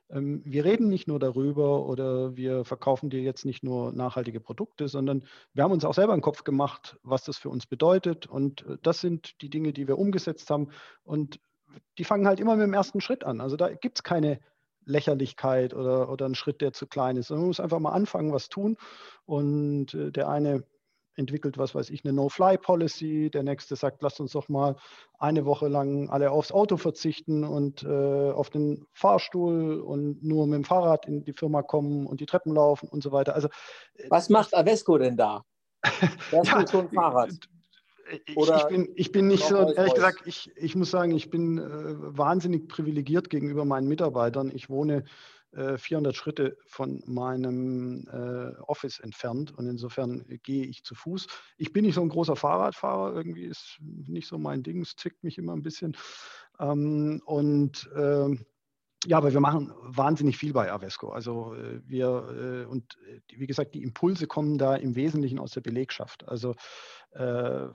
ähm, 0.09 0.41
wir 0.45 0.65
reden 0.65 0.89
nicht 0.89 1.09
nur 1.09 1.19
darüber 1.19 1.85
oder 1.87 2.37
wir 2.37 2.65
verkaufen 2.65 3.11
dir 3.11 3.21
jetzt 3.21 3.45
nicht 3.45 3.65
nur 3.65 3.93
nachhaltige 3.93 4.39
Produkte, 4.39 4.87
sondern 4.87 5.25
wir 5.53 5.65
haben 5.65 5.73
uns 5.73 5.85
auch 5.85 5.95
selber 5.95 6.13
einen 6.13 6.23
Kopf 6.23 6.45
gemacht, 6.45 6.97
was 7.03 7.25
das 7.25 7.39
für 7.39 7.51
uns 7.51 7.67
bedeutet. 7.67 8.29
Und 8.29 8.65
äh, 8.67 8.79
das 8.83 9.01
sind 9.01 9.43
die 9.43 9.51
Dinge, 9.51 9.73
die 9.73 9.89
wir 9.89 9.99
umgesetzt 9.99 10.49
haben. 10.49 10.71
Und 11.03 11.41
die 11.99 12.05
fangen 12.05 12.29
halt 12.29 12.39
immer 12.39 12.55
mit 12.55 12.65
dem 12.65 12.73
ersten 12.73 13.01
Schritt 13.01 13.25
an. 13.25 13.41
Also 13.41 13.57
da 13.57 13.75
gibt 13.75 13.99
es 13.99 14.05
keine 14.05 14.39
Lächerlichkeit 14.89 15.75
oder, 15.75 16.11
oder 16.11 16.27
ein 16.27 16.35
Schritt, 16.35 16.61
der 16.61 16.73
zu 16.73 16.87
klein 16.87 17.17
ist. 17.17 17.31
Man 17.31 17.47
muss 17.47 17.61
einfach 17.61 17.79
mal 17.79 17.93
anfangen, 17.93 18.33
was 18.33 18.49
tun. 18.49 18.77
Und 19.27 19.95
äh, 19.95 20.11
der 20.11 20.29
eine 20.29 20.65
entwickelt, 21.19 21.59
was 21.59 21.75
weiß 21.75 21.91
ich, 21.91 22.05
eine 22.05 22.13
No-Fly-Policy. 22.15 23.31
Der 23.31 23.43
nächste 23.43 23.77
sagt, 23.77 24.03
lasst 24.03 24.21
uns 24.21 24.33
doch 24.33 24.49
mal 24.49 24.77
eine 25.19 25.45
Woche 25.45 25.69
lang 25.69 26.09
alle 26.09 26.31
aufs 26.31 26.53
Auto 26.53 26.77
verzichten 26.77 27.45
und 27.45 27.83
äh, 27.83 28.31
auf 28.31 28.51
den 28.51 28.87
Fahrstuhl 28.93 29.81
und 29.81 30.23
nur 30.23 30.47
mit 30.47 30.59
dem 30.59 30.65
Fahrrad 30.65 31.07
in 31.07 31.25
die 31.25 31.33
Firma 31.33 31.63
kommen 31.63 32.07
und 32.07 32.21
die 32.21 32.27
Treppen 32.27 32.55
laufen 32.55 32.89
und 32.89 33.03
so 33.03 33.13
weiter. 33.13 33.35
Also, 33.35 33.49
äh, 33.95 34.09
was 34.09 34.29
macht 34.29 34.55
Avesco 34.55 34.97
denn 34.97 35.17
da? 35.17 35.45
Wer 36.31 36.43
ja, 36.45 36.67
schon 36.67 36.89
Fahrrad? 36.91 37.33
Ich, 38.27 38.37
ich, 38.37 38.67
bin, 38.69 38.89
ich 38.95 39.13
bin 39.13 39.27
nicht 39.27 39.45
so, 39.45 39.73
ehrlich 39.73 39.95
gesagt, 39.95 40.23
ich, 40.25 40.51
ich 40.57 40.75
muss 40.75 40.91
sagen, 40.91 41.13
ich 41.13 41.31
bin 41.31 41.59
äh, 41.59 41.63
wahnsinnig 42.17 42.69
privilegiert 42.69 43.29
gegenüber 43.31 43.65
meinen 43.65 43.89
Mitarbeitern. 43.89 44.51
Ich 44.55 44.71
wohne 44.71 45.05
400 45.55 46.13
äh, 46.13 46.17
Schritte 46.17 46.59
von 46.67 47.03
meinem 47.07 48.07
äh, 48.13 48.61
Office 48.63 49.01
entfernt 49.01 49.57
und 49.57 49.67
insofern 49.67 50.25
gehe 50.43 50.67
ich 50.67 50.85
zu 50.85 50.95
Fuß. 50.95 51.27
Ich 51.57 51.73
bin 51.73 51.85
nicht 51.85 51.95
so 51.95 52.03
ein 52.03 52.11
großer 52.11 52.37
Fahrradfahrer, 52.37 53.15
irgendwie 53.15 53.45
ist 53.45 53.79
nicht 53.81 54.29
so 54.29 54.39
mein 54.39 54.63
Ding, 54.63 54.83
es 54.83 54.95
zwickt 54.97 55.25
mich 55.25 55.39
immer 55.39 55.55
ein 55.55 55.63
bisschen. 55.63 55.97
Ähm, 56.61 57.23
und 57.25 57.89
ähm, 57.97 58.45
ja, 59.09 59.17
aber 59.17 59.33
wir 59.33 59.41
machen 59.41 59.73
wahnsinnig 59.81 60.37
viel 60.37 60.53
bei 60.53 60.71
Avesco. 60.71 61.09
Also 61.11 61.55
äh, 61.55 61.81
wir 61.87 62.67
und 62.69 62.99
wie 63.33 63.47
gesagt, 63.47 63.75
die 63.75 63.83
Impulse 63.83 64.27
kommen 64.27 64.59
da 64.59 64.77
im 64.77 64.95
Wesentlichen 64.97 65.39
aus 65.39 65.53
der 65.53 65.63
Belegschaft. 65.63 66.29
Also 66.29 66.55
äh, 67.13 67.69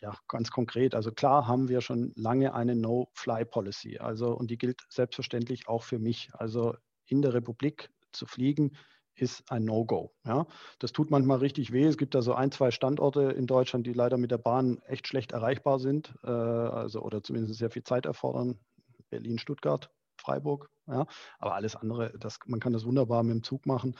ja, 0.00 0.16
ganz 0.28 0.50
konkret. 0.50 0.94
Also 0.94 1.12
klar 1.12 1.46
haben 1.46 1.68
wir 1.68 1.80
schon 1.80 2.12
lange 2.16 2.54
eine 2.54 2.74
No-Fly-Policy. 2.74 3.98
Also 3.98 4.34
und 4.34 4.50
die 4.50 4.58
gilt 4.58 4.80
selbstverständlich 4.88 5.68
auch 5.68 5.82
für 5.82 5.98
mich. 5.98 6.30
Also 6.32 6.74
in 7.06 7.20
der 7.20 7.34
Republik 7.34 7.90
zu 8.12 8.24
fliegen, 8.26 8.72
ist 9.16 9.50
ein 9.50 9.64
No-Go. 9.64 10.12
Ja? 10.24 10.46
Das 10.78 10.92
tut 10.92 11.10
manchmal 11.10 11.38
richtig 11.38 11.72
weh. 11.72 11.84
Es 11.84 11.98
gibt 11.98 12.14
da 12.14 12.22
so 12.22 12.34
ein, 12.34 12.50
zwei 12.50 12.70
Standorte 12.70 13.22
in 13.22 13.46
Deutschland, 13.46 13.86
die 13.86 13.92
leider 13.92 14.16
mit 14.16 14.30
der 14.30 14.38
Bahn 14.38 14.78
echt 14.86 15.06
schlecht 15.06 15.32
erreichbar 15.32 15.78
sind, 15.78 16.14
äh, 16.24 16.30
also 16.30 17.02
oder 17.02 17.22
zumindest 17.22 17.58
sehr 17.58 17.70
viel 17.70 17.84
Zeit 17.84 18.06
erfordern. 18.06 18.58
Berlin, 19.10 19.38
Stuttgart, 19.38 19.90
Freiburg. 20.24 20.68
Ja, 20.86 21.06
aber 21.38 21.54
alles 21.54 21.76
andere, 21.76 22.12
das, 22.18 22.38
man 22.44 22.60
kann 22.60 22.74
das 22.74 22.84
wunderbar 22.84 23.22
mit 23.22 23.34
dem 23.34 23.42
Zug 23.42 23.64
machen. 23.64 23.96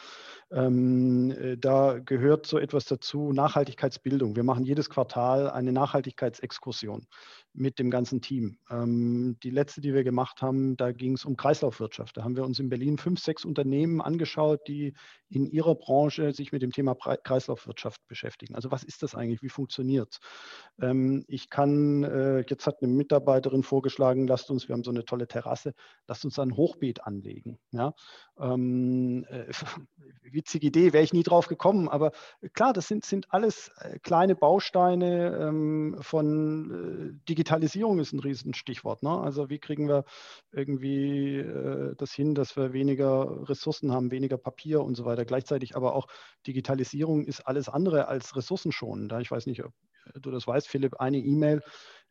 Ähm, 0.51 1.31
äh, 1.31 1.57
da 1.57 1.99
gehört 1.99 2.47
so 2.47 2.59
etwas 2.59 2.85
dazu, 2.85 3.33
Nachhaltigkeitsbildung. 3.33 4.37
Wir 4.37 4.45
machen 4.45 4.65
jedes 4.65 4.91
Quartal 4.91 5.49
eine 5.49 5.73
Nachhaltigkeitsexkursion 5.73 7.07
mit 7.55 7.79
dem 7.79 7.91
ganzen 7.91 8.21
Team. 8.21 8.59
Ähm, 8.69 9.39
die 9.43 9.51
letzte, 9.51 9.81
die 9.81 9.95
wir 9.95 10.05
gemacht 10.05 10.43
haben, 10.43 10.77
da 10.77 10.93
ging 10.93 11.15
es 11.15 11.25
um 11.25 11.37
Kreislaufwirtschaft. 11.37 12.17
Da 12.17 12.25
haben 12.25 12.37
wir 12.37 12.45
uns 12.45 12.59
in 12.59 12.69
Berlin 12.69 12.99
fünf, 12.99 13.21
sechs 13.21 13.45
Unternehmen 13.45 14.03
angeschaut, 14.03 14.67
die 14.67 14.93
in 15.31 15.47
ihrer 15.47 15.77
Branche 15.77 16.33
sich 16.33 16.53
mit 16.53 16.63
dem 16.63 16.73
Thema 16.73 16.95
Kreislaufwirtschaft 16.95 18.07
beschäftigen. 18.09 18.55
Also 18.55 18.71
was 18.71 18.83
ist 18.83 19.03
das 19.03 19.15
eigentlich? 19.15 19.43
Wie 19.43 19.49
funktioniert 19.49 20.09
es? 20.11 20.19
Ähm, 20.85 21.25
ich 21.29 21.49
kann, 21.49 22.03
äh, 22.05 22.45
jetzt 22.49 22.67
hat 22.67 22.83
eine 22.83 22.93
Mitarbeiterin 22.93 23.63
vorgeschlagen, 23.63 24.27
lasst 24.27 24.51
uns, 24.51 24.69
wir 24.69 24.75
haben 24.75 24.85
so 24.85 24.91
eine 24.91 25.05
tolle 25.05 25.29
Terrasse, 25.29 25.75
lasst 26.09 26.25
uns 26.25 26.35
dann 26.35 26.57
hoch 26.57 26.74
Hochbeet 26.75 27.05
anlegen. 27.07 27.59
Ja? 27.71 27.95
Ähm, 28.39 29.25
äh, 29.29 29.47
witzige 30.23 30.67
Idee, 30.67 30.93
wäre 30.93 31.05
ich 31.05 31.13
nie 31.13 31.23
drauf 31.23 31.47
gekommen, 31.47 31.89
aber 31.89 32.13
klar, 32.53 32.73
das 32.73 32.89
sind, 32.89 33.05
sind 33.05 33.33
alles 33.33 33.71
äh, 33.79 33.99
kleine 34.01 34.35
Bausteine 34.35 35.37
ähm, 35.41 35.97
von 36.01 37.15
äh, 37.15 37.25
Digitalisierung 37.29 37.99
ist 37.99 38.13
ein 38.13 38.21
Riesenstichwort. 38.21 39.03
Ne? 39.03 39.11
Also 39.11 39.51
wie 39.51 39.59
kriegen 39.59 39.89
wir 39.89 40.05
irgendwie 40.53 41.39
äh, 41.39 41.95
das 41.97 42.13
hin, 42.13 42.35
dass 42.35 42.57
wir 42.57 42.73
weniger 42.73 43.49
Ressourcen 43.49 43.93
haben, 43.93 44.11
weniger 44.11 44.39
Papier 44.39 44.83
und 44.83 44.95
so 44.95 45.05
weiter. 45.05 45.25
Gleichzeitig 45.25 45.77
aber 45.77 45.95
auch 45.95 46.07
Digitalisierung 46.47 47.25
ist 47.25 47.41
alles 47.43 47.69
andere 47.69 48.09
als 48.09 48.37
ressourcenschonend. 48.37 49.13
Ich 49.21 49.31
weiß 49.31 49.47
nicht, 49.47 49.65
ob 49.65 49.73
du 50.21 50.31
das 50.31 50.47
weißt, 50.47 50.69
Philipp, 50.69 51.01
eine 51.01 51.19
E-Mail 51.19 51.63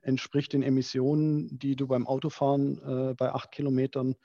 entspricht 0.04 0.54
den 0.54 0.64
Emissionen, 0.64 1.58
die 1.58 1.76
du 1.76 1.88
beim 1.88 2.08
Autofahren 2.08 2.78
äh, 3.12 3.14
bei 3.16 3.32
acht 3.32 3.52
Kilometern 3.52 4.16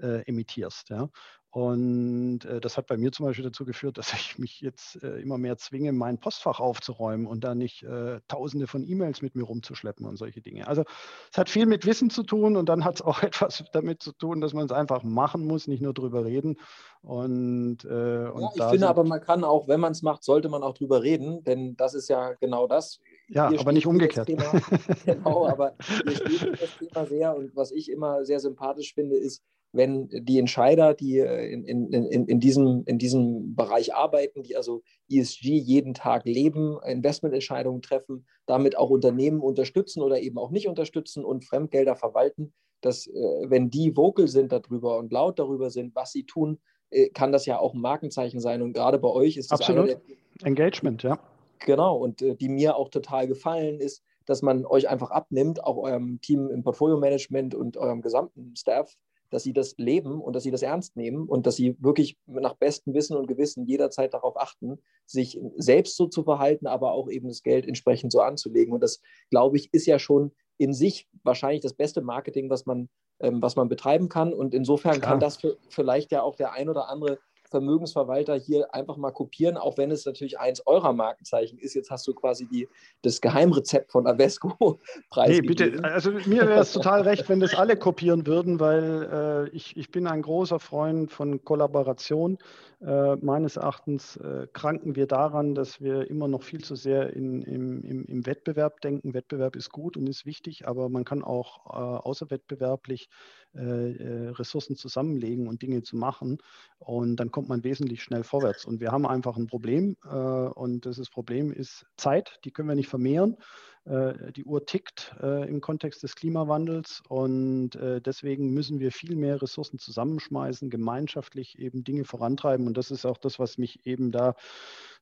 äh, 0.00 0.22
emittierst. 0.26 0.90
Ja? 0.90 1.08
Und 1.54 2.44
äh, 2.46 2.60
das 2.60 2.76
hat 2.76 2.88
bei 2.88 2.96
mir 2.96 3.12
zum 3.12 3.26
Beispiel 3.26 3.44
dazu 3.44 3.64
geführt, 3.64 3.96
dass 3.98 4.12
ich 4.12 4.38
mich 4.38 4.60
jetzt 4.60 5.00
äh, 5.04 5.20
immer 5.20 5.38
mehr 5.38 5.56
zwinge, 5.56 5.92
mein 5.92 6.18
Postfach 6.18 6.58
aufzuräumen 6.58 7.28
und 7.28 7.44
da 7.44 7.54
nicht 7.54 7.84
äh, 7.84 8.20
tausende 8.26 8.66
von 8.66 8.82
E-Mails 8.82 9.22
mit 9.22 9.36
mir 9.36 9.44
rumzuschleppen 9.44 10.04
und 10.04 10.16
solche 10.16 10.40
Dinge. 10.40 10.66
Also 10.66 10.82
es 11.30 11.38
hat 11.38 11.48
viel 11.48 11.66
mit 11.66 11.86
Wissen 11.86 12.10
zu 12.10 12.24
tun 12.24 12.56
und 12.56 12.68
dann 12.68 12.84
hat 12.84 12.96
es 12.96 13.02
auch 13.02 13.22
etwas 13.22 13.62
damit 13.72 14.02
zu 14.02 14.10
tun, 14.10 14.40
dass 14.40 14.52
man 14.52 14.66
es 14.66 14.72
einfach 14.72 15.04
machen 15.04 15.46
muss, 15.46 15.68
nicht 15.68 15.80
nur 15.80 15.94
drüber 15.94 16.24
reden. 16.24 16.58
Und, 17.02 17.84
äh, 17.84 18.28
und 18.28 18.42
ja, 18.42 18.50
ich 18.56 18.64
finde 18.70 18.88
aber, 18.88 19.04
man 19.04 19.20
kann 19.20 19.44
auch, 19.44 19.68
wenn 19.68 19.78
man 19.78 19.92
es 19.92 20.02
macht, 20.02 20.24
sollte 20.24 20.48
man 20.48 20.64
auch 20.64 20.74
drüber 20.74 21.04
reden, 21.04 21.44
denn 21.44 21.76
das 21.76 21.94
ist 21.94 22.08
ja 22.08 22.32
genau 22.40 22.66
das. 22.66 23.00
Ja, 23.28 23.50
aber 23.58 23.72
nicht 23.72 23.86
umgekehrt. 23.86 24.26
Thema, 24.26 24.44
genau, 25.06 25.46
aber 25.46 25.74
wir 26.04 26.14
spielen 26.14 26.56
das 26.60 26.76
Thema 26.78 27.06
sehr 27.06 27.36
und 27.36 27.56
was 27.56 27.72
ich 27.72 27.90
immer 27.90 28.24
sehr 28.24 28.40
sympathisch 28.40 28.94
finde, 28.94 29.16
ist, 29.16 29.42
wenn 29.74 30.08
die 30.08 30.38
Entscheider, 30.38 30.94
die 30.94 31.18
äh, 31.18 31.52
in, 31.52 31.64
in, 31.64 31.92
in, 31.92 32.26
in, 32.26 32.40
diesem, 32.40 32.84
in 32.86 32.98
diesem 32.98 33.56
Bereich 33.56 33.94
arbeiten, 33.94 34.42
die 34.42 34.56
also 34.56 34.82
ESG 35.10 35.58
jeden 35.58 35.94
Tag 35.94 36.24
leben, 36.26 36.78
Investmententscheidungen 36.86 37.82
treffen, 37.82 38.26
damit 38.46 38.78
auch 38.78 38.90
Unternehmen 38.90 39.40
unterstützen 39.40 40.02
oder 40.02 40.20
eben 40.20 40.38
auch 40.38 40.50
nicht 40.50 40.68
unterstützen 40.68 41.24
und 41.24 41.44
Fremdgelder 41.44 41.96
verwalten, 41.96 42.52
dass 42.82 43.06
äh, 43.08 43.10
wenn 43.48 43.68
die 43.68 43.96
vocal 43.96 44.28
sind 44.28 44.52
darüber 44.52 44.98
und 44.98 45.12
laut 45.12 45.38
darüber 45.40 45.70
sind, 45.70 45.94
was 45.96 46.12
sie 46.12 46.24
tun, 46.24 46.60
äh, 46.90 47.08
kann 47.08 47.32
das 47.32 47.44
ja 47.44 47.58
auch 47.58 47.74
ein 47.74 47.80
Markenzeichen 47.80 48.38
sein. 48.38 48.62
Und 48.62 48.74
gerade 48.74 48.98
bei 48.98 49.08
euch 49.08 49.36
ist 49.36 49.50
das 49.50 49.60
Absolut. 49.60 49.98
Engagement, 50.42 51.02
ja. 51.02 51.18
Genau, 51.60 51.96
und 51.96 52.20
die 52.20 52.48
mir 52.48 52.76
auch 52.76 52.88
total 52.88 53.26
gefallen 53.26 53.80
ist, 53.80 54.02
dass 54.26 54.42
man 54.42 54.64
euch 54.64 54.88
einfach 54.88 55.10
abnimmt, 55.10 55.62
auch 55.62 55.76
eurem 55.76 56.20
Team 56.20 56.50
im 56.50 56.62
Portfolio-Management 56.62 57.54
und 57.54 57.76
eurem 57.76 58.02
gesamten 58.02 58.54
Staff, 58.56 58.94
dass 59.30 59.42
sie 59.42 59.52
das 59.52 59.74
leben 59.78 60.20
und 60.20 60.34
dass 60.34 60.44
sie 60.44 60.50
das 60.50 60.62
ernst 60.62 60.96
nehmen 60.96 61.28
und 61.28 61.46
dass 61.46 61.56
sie 61.56 61.76
wirklich 61.80 62.16
nach 62.26 62.54
bestem 62.54 62.94
Wissen 62.94 63.16
und 63.16 63.26
Gewissen 63.26 63.66
jederzeit 63.66 64.14
darauf 64.14 64.38
achten, 64.38 64.78
sich 65.06 65.40
selbst 65.56 65.96
so 65.96 66.06
zu 66.06 66.22
verhalten, 66.22 66.66
aber 66.66 66.92
auch 66.92 67.10
eben 67.10 67.28
das 67.28 67.42
Geld 67.42 67.66
entsprechend 67.66 68.12
so 68.12 68.20
anzulegen. 68.20 68.72
Und 68.72 68.80
das, 68.80 69.00
glaube 69.30 69.56
ich, 69.56 69.72
ist 69.72 69.86
ja 69.86 69.98
schon 69.98 70.32
in 70.56 70.72
sich 70.72 71.08
wahrscheinlich 71.24 71.62
das 71.62 71.74
beste 71.74 72.00
Marketing, 72.00 72.48
was 72.48 72.64
man, 72.64 72.88
ähm, 73.18 73.42
was 73.42 73.56
man 73.56 73.68
betreiben 73.68 74.08
kann. 74.08 74.32
Und 74.32 74.54
insofern 74.54 75.00
Klar. 75.00 75.12
kann 75.12 75.20
das 75.20 75.38
für, 75.38 75.56
vielleicht 75.68 76.12
ja 76.12 76.22
auch 76.22 76.36
der 76.36 76.52
ein 76.52 76.68
oder 76.68 76.88
andere 76.88 77.18
Vermögensverwalter 77.54 78.34
hier 78.34 78.74
einfach 78.74 78.96
mal 78.96 79.12
kopieren, 79.12 79.56
auch 79.56 79.78
wenn 79.78 79.92
es 79.92 80.04
natürlich 80.04 80.40
eins 80.40 80.66
eurer 80.66 80.92
Markenzeichen 80.92 81.56
ist. 81.56 81.74
Jetzt 81.74 81.88
hast 81.88 82.04
du 82.08 82.12
quasi 82.12 82.48
die, 82.48 82.68
das 83.02 83.20
Geheimrezept 83.20 83.92
von 83.92 84.08
Avesco 84.08 84.80
preisgegeben. 85.10 85.46
Nee, 85.46 85.70
bitte, 85.70 85.84
also 85.84 86.10
mir 86.10 86.48
wäre 86.48 86.60
es 86.60 86.72
total 86.72 87.02
recht, 87.02 87.28
wenn 87.28 87.38
das 87.38 87.54
alle 87.54 87.76
kopieren 87.76 88.26
würden, 88.26 88.58
weil 88.58 89.48
äh, 89.52 89.56
ich, 89.56 89.76
ich 89.76 89.92
bin 89.92 90.08
ein 90.08 90.22
großer 90.22 90.58
Freund 90.58 91.12
von 91.12 91.44
Kollaboration. 91.44 92.38
Äh, 92.84 93.16
meines 93.22 93.56
Erachtens 93.56 94.16
äh, 94.16 94.46
kranken 94.52 94.94
wir 94.94 95.06
daran, 95.06 95.54
dass 95.54 95.80
wir 95.80 96.10
immer 96.10 96.28
noch 96.28 96.42
viel 96.42 96.62
zu 96.62 96.76
sehr 96.76 97.14
in, 97.14 97.40
im, 97.40 97.82
im, 97.82 98.04
im, 98.04 98.26
Wettbewerb 98.26 98.82
denken. 98.82 99.14
Wettbewerb 99.14 99.56
ist 99.56 99.70
gut 99.70 99.96
und 99.96 100.06
ist 100.06 100.26
wichtig, 100.26 100.68
aber 100.68 100.90
man 100.90 101.04
kann 101.04 101.24
auch 101.24 101.64
äh, 101.66 101.78
außerwettbewerblich 102.06 103.08
Ressourcen 103.56 104.74
zusammenlegen 104.74 105.46
und 105.46 105.62
Dinge 105.62 105.84
zu 105.84 105.96
machen. 105.96 106.38
Und 106.80 107.14
dann 107.14 107.30
kommt 107.30 107.48
man 107.48 107.62
wesentlich 107.62 108.02
schnell 108.02 108.24
vorwärts. 108.24 108.64
Und 108.64 108.80
wir 108.80 108.90
haben 108.90 109.06
einfach 109.06 109.36
ein 109.36 109.46
Problem. 109.46 109.94
Und 110.02 110.86
das 110.86 111.08
Problem 111.08 111.52
ist 111.52 111.86
Zeit, 111.96 112.40
die 112.44 112.50
können 112.50 112.68
wir 112.68 112.74
nicht 112.74 112.88
vermehren. 112.88 113.36
Äh, 113.84 114.32
die 114.32 114.44
Uhr 114.44 114.64
tickt 114.64 115.14
äh, 115.22 115.46
im 115.48 115.60
Kontext 115.60 116.02
des 116.02 116.16
Klimawandels 116.16 117.02
und 117.08 117.76
äh, 117.76 118.00
deswegen 118.00 118.54
müssen 118.54 118.80
wir 118.80 118.92
viel 118.92 119.14
mehr 119.14 119.42
Ressourcen 119.42 119.78
zusammenschmeißen, 119.78 120.70
gemeinschaftlich 120.70 121.58
eben 121.58 121.84
Dinge 121.84 122.04
vorantreiben. 122.04 122.66
Und 122.66 122.78
das 122.78 122.90
ist 122.90 123.04
auch 123.04 123.18
das, 123.18 123.38
was 123.38 123.58
mich 123.58 123.84
eben 123.84 124.10
da 124.10 124.36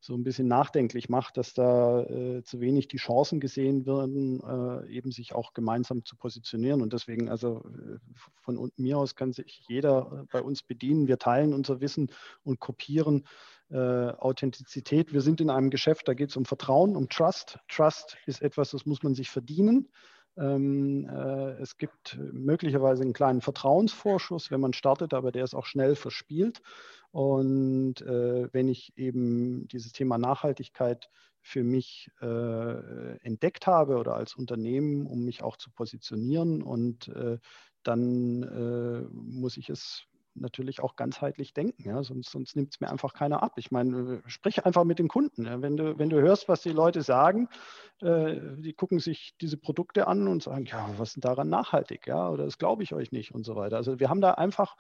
so 0.01 0.15
ein 0.15 0.25
bisschen 0.25 0.49
nachdenklich 0.49 1.09
macht, 1.09 1.37
dass 1.37 1.55
da 1.55 2.05
zu 2.43 2.61
wenig 2.61 2.89
die 2.89 2.97
Chancen 2.97 3.39
gesehen 3.39 3.87
werden, 3.87 4.43
eben 4.89 5.13
sich 5.13 5.33
auch 5.33 5.53
gemeinsam 5.53 6.05
zu 6.05 6.17
positionieren. 6.17 6.83
Und 6.83 6.93
deswegen, 6.93 7.29
also 7.29 7.63
von 8.41 8.73
mir 8.77 8.99
aus 8.99 9.15
kann 9.15 9.33
sich 9.33 9.63
jeder 9.69 10.27
bei 10.33 10.43
uns 10.43 10.65
bedienen. 10.65 11.07
Wir 11.07 11.19
teilen 11.19 11.55
unser 11.55 11.81
Wissen 11.81 12.11
und 12.43 12.59
kopieren 12.59 13.23
äh, 13.23 13.29
Authentizität. 13.79 15.13
Wir 15.13 15.21
sind 15.21 15.41
in 15.41 15.51
einem 15.51 15.71
Geschäft, 15.71 16.09
da 16.09 16.15
geht 16.15 16.31
es 16.31 16.37
um 16.37 16.45
Vertrauen, 16.45 16.97
um 16.97 17.09
Trust. 17.09 17.59
Trust 17.69 18.17
ist 18.27 18.43
etwas, 18.43 18.71
das 18.71 18.87
muss 18.87 19.03
man 19.03 19.15
sich 19.15 19.31
verdienen. 19.31 19.89
Ähm, 20.37 21.09
äh, 21.09 21.61
es 21.61 21.77
gibt 21.77 22.19
möglicherweise 22.33 23.03
einen 23.03 23.13
kleinen 23.13 23.43
Vertrauensvorschuss, 23.43 24.51
wenn 24.51 24.61
man 24.61 24.73
startet, 24.73 25.13
aber 25.15 25.31
der 25.31 25.45
ist 25.45 25.55
auch 25.55 25.67
schnell 25.67 25.95
verspielt. 25.95 26.63
Und 27.11 28.01
äh, 28.01 28.49
wenn 28.53 28.69
ich 28.69 28.93
eben 28.97 29.69
dieses 29.69 29.93
Thema 29.93 30.17
Nachhaltigkeit 30.17 31.11
für 31.43 31.65
mich 31.65 32.11
äh, 32.23 33.17
entdeckt 33.19 33.67
habe 33.67 33.97
oder 33.97 34.15
als 34.15 34.35
Unternehmen, 34.35 35.07
um 35.07 35.25
mich 35.25 35.43
auch 35.43 35.57
zu 35.57 35.71
positionieren 35.71 36.63
und 36.63 37.09
äh, 37.09 37.39
dann 37.83 38.43
äh, 38.43 39.03
muss 39.13 39.57
ich 39.57 39.69
es 39.69 40.05
natürlich 40.35 40.81
auch 40.81 40.97
ganzheitlich 40.97 41.53
denken, 41.53 41.89
ja? 41.89 42.03
sonst, 42.03 42.31
sonst 42.31 42.57
nimmt 42.57 42.73
es 42.73 42.81
mir 42.81 42.91
einfach 42.91 43.15
keiner 43.15 43.43
ab. 43.43 43.53
Ich 43.57 43.71
meine, 43.71 44.23
sprich 44.27 44.65
einfach 44.65 44.85
mit 44.85 44.99
den 44.99 45.09
Kunden. 45.09 45.45
Ja? 45.45 45.63
Wenn, 45.63 45.77
du, 45.77 45.99
wenn 45.99 46.11
du 46.11 46.21
hörst, 46.21 46.49
was 46.49 46.63
die 46.63 46.71
Leute 46.71 47.03
sagen, 47.03 47.49
äh, 48.01 48.37
die 48.57 48.73
gucken 48.73 48.99
sich 48.99 49.35
diese 49.41 49.57
Produkte 49.57 50.07
an 50.07 50.29
und 50.29 50.43
sagen, 50.43 50.65
ja, 50.67 50.89
was 50.97 51.15
ist 51.15 51.25
daran 51.25 51.49
nachhaltig? 51.49 52.07
Ja? 52.07 52.29
Oder 52.31 52.45
das 52.45 52.59
glaube 52.59 52.83
ich 52.83 52.95
euch 52.95 53.13
nicht 53.13 53.35
und 53.35 53.45
so 53.45 53.57
weiter. 53.57 53.77
Also 53.77 54.01
wir 54.01 54.09
haben 54.09 54.21
da 54.21 54.33
einfach 54.33 54.77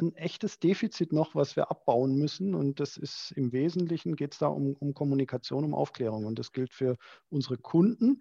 ein 0.00 0.14
echtes 0.14 0.58
Defizit 0.58 1.12
noch, 1.12 1.34
was 1.34 1.56
wir 1.56 1.70
abbauen 1.70 2.16
müssen. 2.16 2.54
Und 2.54 2.80
das 2.80 2.96
ist 2.96 3.32
im 3.32 3.52
Wesentlichen 3.52 4.16
geht 4.16 4.32
es 4.32 4.38
da 4.38 4.48
um, 4.48 4.74
um 4.74 4.94
Kommunikation, 4.94 5.64
um 5.64 5.74
Aufklärung. 5.74 6.24
Und 6.26 6.38
das 6.38 6.52
gilt 6.52 6.72
für 6.72 6.96
unsere 7.28 7.58
Kunden 7.58 8.20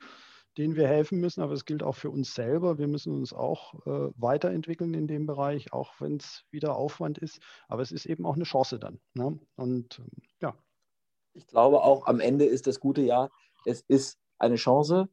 denen 0.59 0.75
wir 0.75 0.87
helfen 0.87 1.19
müssen, 1.19 1.41
aber 1.41 1.53
es 1.53 1.65
gilt 1.65 1.83
auch 1.83 1.95
für 1.95 2.09
uns 2.09 2.35
selber. 2.35 2.77
Wir 2.77 2.87
müssen 2.87 3.13
uns 3.13 3.33
auch 3.33 3.73
äh, 3.85 4.11
weiterentwickeln 4.17 4.93
in 4.93 5.07
dem 5.07 5.25
Bereich, 5.25 5.71
auch 5.73 5.93
wenn 5.99 6.17
es 6.17 6.43
wieder 6.51 6.75
Aufwand 6.75 7.17
ist. 7.17 7.39
Aber 7.67 7.81
es 7.81 7.91
ist 7.91 8.05
eben 8.05 8.25
auch 8.25 8.35
eine 8.35 8.43
Chance 8.43 8.77
dann. 8.77 8.99
Ne? 9.13 9.39
Und 9.55 9.99
ähm, 9.99 10.09
ja. 10.41 10.55
Ich 11.33 11.47
glaube 11.47 11.81
auch 11.81 12.07
am 12.07 12.19
Ende 12.19 12.45
ist 12.45 12.67
das 12.67 12.79
gute 12.79 13.01
Jahr, 13.01 13.31
es 13.65 13.81
ist 13.87 14.19
eine 14.37 14.55
Chance 14.55 15.07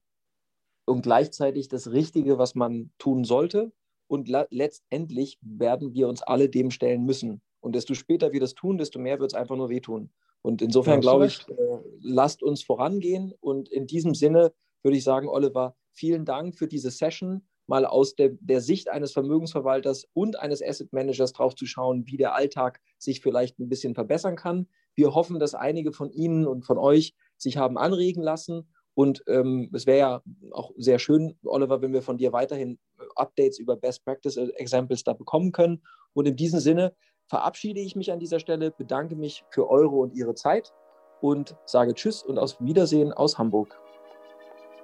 und 0.84 1.02
gleichzeitig 1.02 1.68
das 1.68 1.92
Richtige, 1.92 2.38
was 2.38 2.54
man 2.54 2.90
tun 2.98 3.24
sollte. 3.24 3.72
Und 4.08 4.28
letztendlich 4.50 5.38
werden 5.42 5.94
wir 5.94 6.08
uns 6.08 6.22
alle 6.22 6.48
dem 6.48 6.70
stellen 6.70 7.04
müssen. 7.04 7.42
Und 7.60 7.74
desto 7.74 7.94
später 7.94 8.32
wir 8.32 8.40
das 8.40 8.54
tun, 8.54 8.78
desto 8.78 8.98
mehr 8.98 9.18
wird 9.18 9.32
es 9.32 9.36
einfach 9.36 9.56
nur 9.56 9.68
wehtun. 9.68 10.10
Und 10.42 10.62
insofern 10.62 11.00
glaube 11.00 11.26
ich, 11.26 11.48
äh, 11.48 11.54
lasst 12.00 12.42
uns 12.42 12.62
vorangehen. 12.62 13.32
Und 13.40 13.68
in 13.68 13.88
diesem 13.88 14.14
Sinne 14.14 14.52
würde 14.86 14.96
ich 14.96 15.04
sagen, 15.04 15.28
Oliver, 15.28 15.74
vielen 15.90 16.24
Dank 16.24 16.54
für 16.54 16.68
diese 16.68 16.92
Session, 16.92 17.42
mal 17.66 17.84
aus 17.84 18.14
der, 18.14 18.30
der 18.40 18.60
Sicht 18.60 18.88
eines 18.88 19.12
Vermögensverwalters 19.12 20.06
und 20.12 20.38
eines 20.38 20.62
Asset 20.62 20.92
Managers 20.92 21.32
drauf 21.32 21.56
zu 21.56 21.66
schauen, 21.66 22.06
wie 22.06 22.16
der 22.16 22.36
Alltag 22.36 22.80
sich 22.96 23.20
vielleicht 23.20 23.58
ein 23.58 23.68
bisschen 23.68 23.96
verbessern 23.96 24.36
kann. 24.36 24.68
Wir 24.94 25.12
hoffen, 25.12 25.40
dass 25.40 25.56
einige 25.56 25.92
von 25.92 26.12
Ihnen 26.12 26.46
und 26.46 26.64
von 26.64 26.78
euch 26.78 27.14
sich 27.36 27.56
haben 27.56 27.76
anregen 27.76 28.22
lassen. 28.22 28.68
Und 28.94 29.24
ähm, 29.26 29.70
es 29.74 29.86
wäre 29.86 29.98
ja 29.98 30.22
auch 30.52 30.70
sehr 30.76 31.00
schön, 31.00 31.36
Oliver, 31.44 31.82
wenn 31.82 31.92
wir 31.92 32.02
von 32.02 32.16
dir 32.16 32.32
weiterhin 32.32 32.78
Updates 33.16 33.58
über 33.58 33.76
Best 33.76 34.04
Practice 34.04 34.36
Examples 34.36 35.02
da 35.02 35.14
bekommen 35.14 35.50
können. 35.50 35.82
Und 36.14 36.28
in 36.28 36.36
diesem 36.36 36.60
Sinne 36.60 36.94
verabschiede 37.26 37.80
ich 37.80 37.96
mich 37.96 38.12
an 38.12 38.20
dieser 38.20 38.38
Stelle, 38.38 38.70
bedanke 38.70 39.16
mich 39.16 39.44
für 39.50 39.68
eure 39.68 39.96
und 39.96 40.14
ihre 40.14 40.34
Zeit 40.34 40.72
und 41.20 41.56
sage 41.66 41.92
Tschüss 41.92 42.22
und 42.22 42.38
auf 42.38 42.56
Wiedersehen 42.60 43.12
aus 43.12 43.36
Hamburg. 43.36 43.85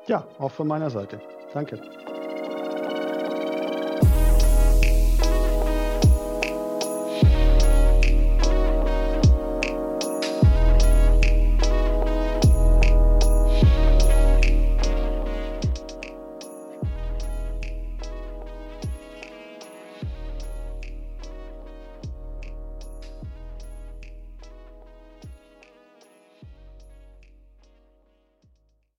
Ja, 0.06 0.26
auch 0.38 0.50
von 0.50 0.66
meiner 0.66 0.90
Seite. 0.90 1.20
Danke. 1.54 1.80